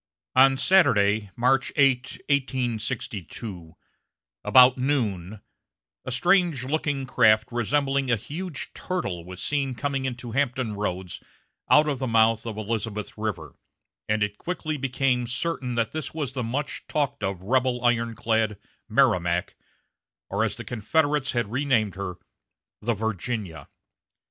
[0.35, 3.75] On Saturday, March 8, 1862,
[4.43, 5.41] about noon,
[6.03, 11.21] a strange looking craft resembling a huge turtle was seen coming into Hampton Roads
[11.69, 13.53] out of the mouth of Elizabeth River,
[14.09, 18.57] and it quickly became certain that this was the much talked of rebel ironclad
[18.89, 19.55] Merrimac,
[20.31, 22.15] or, as the Confederates had renamed her,
[22.81, 23.67] the Virginia.